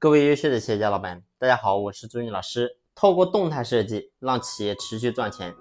[0.00, 2.70] 各位优秀的企业家老板，大家好，我是朱军老师。
[2.94, 5.52] 透过动态设计，让企业持续赚钱。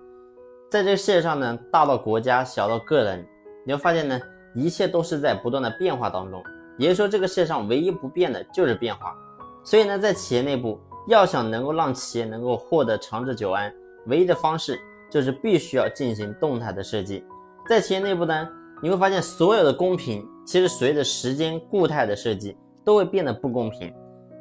[0.69, 3.27] 在这个世界上呢，大到国家，小到个人，
[3.65, 4.21] 你会发现呢，
[4.53, 6.39] 一切都是在不断的变化当中。
[6.77, 9.11] 也就是说，这个世界上唯一不变的就是变化。
[9.63, 13.73] 所以呢，在企业内部，要想能够让企业能够获得长治久安，
[14.05, 14.79] 唯一的方式
[15.09, 17.25] 就是必须要进行动态的设计。
[17.67, 18.47] 在企业内部呢，
[18.83, 22.55] 你会发现所有的公平，其实随着时间固态的设计。
[22.85, 23.93] 都会变得不公平，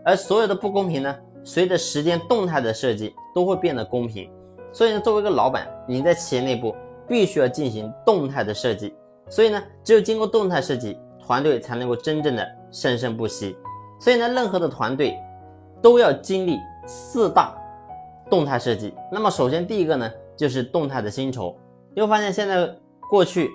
[0.07, 4.31] 而所有的不公平呢，随着时间动态的设计都会变得公平。
[4.73, 6.73] 所以呢，作为一个老板，你在企业内部
[7.09, 8.95] 必须要进行动态的设计。
[9.29, 13.57] 所以呢，只有经过动态设计，团队才能够真正的生生不息。
[13.99, 15.19] 所以呢，任何的团队
[15.83, 17.53] 都要经历四大
[18.31, 18.95] 动态设计。
[19.11, 21.59] 那么，首先第一个呢，就是动态的薪酬。
[21.97, 22.73] 你会发现，现在
[23.11, 23.51] 过去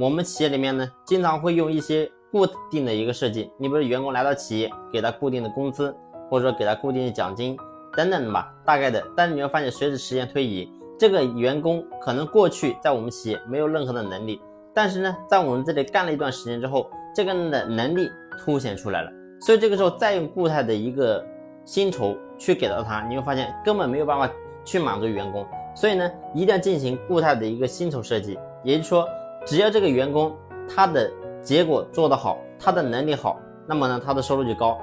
[0.00, 2.10] 我们企业里面呢，经常会用一些。
[2.32, 5.94] 固定的一个设计，你比如员工来到企业，给他固定的工资，
[6.30, 7.54] 或者说给他固定的奖金
[7.94, 9.04] 等等的吧，大概的。
[9.14, 10.66] 但是你会发现，随着时间推移，
[10.98, 14.40] 这个员工可能过去在我们企业没有任何的能力，
[14.72, 19.10] 但是呢，在我们这里干了一段时间之后，这个人的能力凸显出来了。
[19.42, 21.22] 所以这个时候再用固态的一个
[21.66, 24.26] 薪酬去给到他，你会发现根本没有办法
[24.64, 25.46] 去满足员工。
[25.76, 29.06] 所以呢，一定要进行固态的一个薪酬设计，也就是说，
[29.44, 30.34] 只要这个员工
[30.66, 31.12] 他的。
[31.42, 34.78] 结果做得好，他的能力好，那么呢，他的收入就高。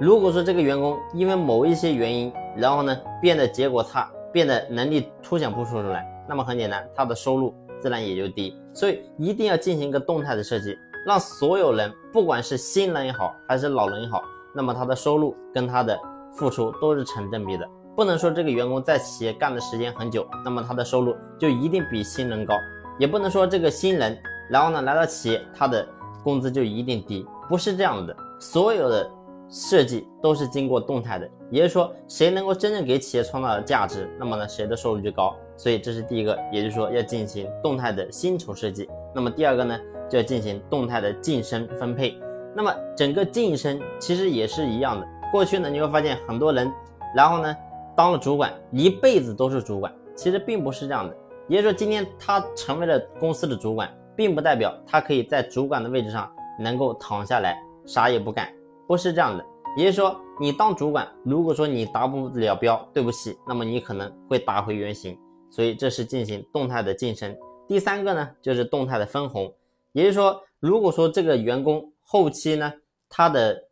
[0.00, 8.56] 如果说这个员工因为某一些原因，然后呢变得结果差，变得能力凸显不出来，那么很简单，他的收入自然也就低。
[8.72, 14.22] 所以一定要进行一个动态的设计，让所有人，不管是新人也好，还是老人也好，
[14.54, 15.98] 那么他的收入跟他的
[16.32, 17.68] 付出都是成正比的。
[17.96, 22.56] 不能说这个员工在企业干的时间很久，那么他的收入就一定比新人高，
[22.98, 24.18] 也不能说这个新人，
[24.50, 25.86] 然后呢来到企业，他的
[26.24, 28.16] 工资就一定低，不是这样的。
[28.40, 29.08] 所有的
[29.48, 35.36] 设计都是经过动态的，也就是说，谁能够真正给企业创造的价值，那么呢，谁的收入就高。
[35.56, 38.88] 所以这是第一个，也就是说要进行动态的薪酬设计。
[39.14, 42.18] 那么第二个呢，就要进行动态的晋升分配。
[42.56, 45.06] 那么整个晋升其实也是一样的。
[45.30, 46.72] 过去呢，你会发现很多人，
[47.14, 47.56] 然后呢，
[47.96, 51.16] 当了主管，一辈子都是主管，其实并不是这样的。
[51.46, 53.88] 也就是说，今天他成为了公司的主管。
[54.16, 58.52] 并不代表他可以在主管的位置上能够躺下来啥也不干，
[58.86, 59.44] 不是这样的。
[59.76, 65.18] 也就是说，你当主管，如果说你达不了标，对不起，那么你可能会打回原形。
[65.50, 67.36] 所以这是进行动态的晋升。
[67.66, 69.52] 第三个呢，就是动态的分红。
[69.92, 72.72] 也就是说，如果说这个员工后期呢，
[73.08, 73.68] 他的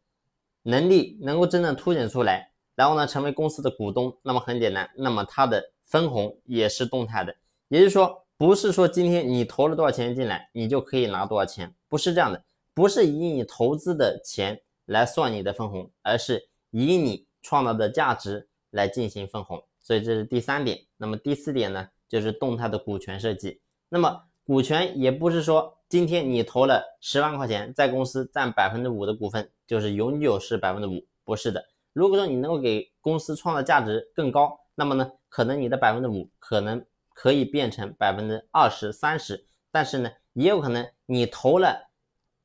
[0.63, 7.35] 能力能够真正凸显出来，然后呢，成为公司的股东，那么很简单，那么他的分红也是动态的。
[7.69, 8.22] 也就是说。
[8.43, 12.45] 不是说今天你投了多少钱进来，你就可以拿多少钱，不是这样的，
[12.75, 19.63] 不是以你投资的钱来算你的分红，而是以你创造的价值来进行分红。
[19.81, 20.77] 所以这是第三点。
[20.97, 23.61] 那么第四点呢，就是动态的股权设计。
[23.89, 31.65] 那么股权也不是说今天你投了十万块钱，在公司占百分之五的股份，就是永久是百分之五，不是的。
[31.93, 36.85] 如果说你能够给公司创造价值更高，那么呢，可能你的百分之五可能。
[37.15, 41.91] 可以变成百分之二十三十，但是呢，也有可能你投了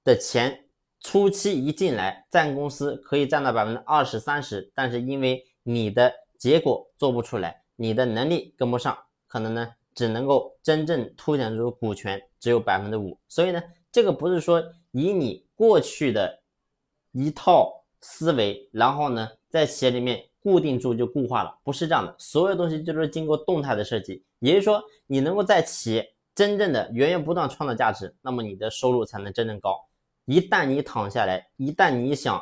[0.03, 0.65] 的钱
[0.99, 8.97] 初期一进来占公司可以占到百分之二十三十，但是因为你的结果做不出来，你的能力跟不上，
[9.27, 13.19] 可能呢只能够真正凸显出股权只有百分之五。
[13.27, 13.61] 所以呢，
[13.91, 16.41] 这个不是说以你过去的
[17.11, 20.23] 一套思维，然后呢在企业里面。
[20.47, 22.15] 固定住就固化了，不是这样的。
[22.17, 29.77] 所有东西就是经过动态的设计，也就是说，你能够在企业真正的源源不断创造价值，那么你的收入才能真正高。
[30.23, 32.41] 一旦你躺下来，一旦你想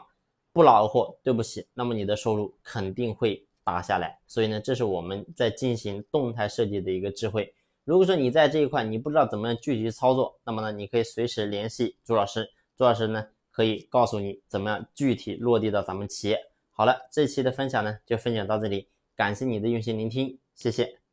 [0.53, 4.19] 不劳而获，对不起，那么你的收入肯定会打下来。
[4.27, 7.51] 所以呢，这是我们在进行动态设计的一个智慧。
[7.85, 16.39] 如果说你在这一块你不知道怎么样具体操作，那么呢，你可以随时联系朱老师，朱老师呢可以告诉你怎么样具体落地到咱们企业。
[16.77, 21.04] 好了，这期的分享呢就分享到这里，感谢你的用心聆听，谢谢。